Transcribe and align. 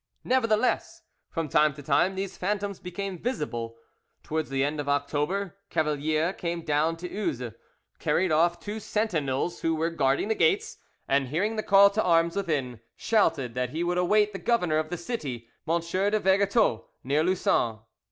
'"Nevertheless, 0.23 1.03
from 1.29 1.47
time 1.47 1.75
to 1.75 1.83
time, 1.83 2.15
these 2.15 2.35
phantoms 2.35 2.79
became 2.79 3.19
visible. 3.21 3.77
Towards 4.23 4.49
the 4.49 4.63
end 4.63 4.79
of 4.79 4.89
October, 4.89 5.57
Cavalier 5.69 6.33
came 6.33 6.63
down 6.65 6.97
to 6.97 7.07
Uzes, 7.07 7.53
carried 7.99 8.31
off 8.31 8.59
two 8.59 8.79
sentinels 8.79 9.61
who 9.61 9.75
were 9.75 9.91
guarding 9.91 10.27
the 10.27 10.33
gates, 10.33 10.79
and 11.07 11.27
hearing 11.27 11.55
the 11.55 11.61
call 11.61 11.91
to 11.91 12.01
arms 12.01 12.35
within, 12.35 12.79
shouted 12.95 13.53
that 13.53 13.69
he 13.69 13.83
would 13.83 13.99
await 13.99 14.33
the 14.33 14.39
governor 14.39 14.79
of 14.79 14.89
the 14.89 14.97
city, 14.97 15.47
M. 15.69 15.79
de 15.81 16.19
Vergetot, 16.19 16.83
near 17.03 17.23
Lussan. 17.23 17.81